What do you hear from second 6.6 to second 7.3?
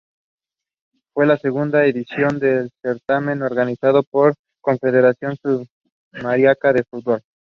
de Fútbol.